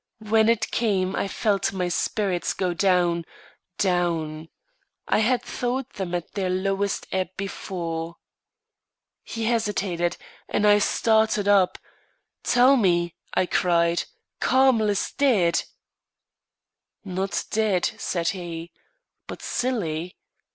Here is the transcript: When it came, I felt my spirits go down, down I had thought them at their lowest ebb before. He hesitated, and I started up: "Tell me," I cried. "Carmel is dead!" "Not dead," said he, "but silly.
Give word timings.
When 0.17 0.49
it 0.49 0.71
came, 0.71 1.15
I 1.15 1.27
felt 1.27 1.73
my 1.73 1.87
spirits 1.87 2.53
go 2.53 2.73
down, 2.73 3.23
down 3.77 4.49
I 5.07 5.19
had 5.19 5.43
thought 5.43 5.93
them 5.93 6.15
at 6.15 6.31
their 6.33 6.49
lowest 6.49 7.05
ebb 7.11 7.27
before. 7.37 8.15
He 9.21 9.43
hesitated, 9.45 10.17
and 10.49 10.65
I 10.65 10.79
started 10.79 11.47
up: 11.47 11.77
"Tell 12.41 12.77
me," 12.77 13.13
I 13.35 13.45
cried. 13.45 14.05
"Carmel 14.39 14.89
is 14.89 15.11
dead!" 15.11 15.65
"Not 17.05 17.43
dead," 17.51 17.91
said 17.99 18.29
he, 18.29 18.71
"but 19.27 19.43
silly. 19.43 20.17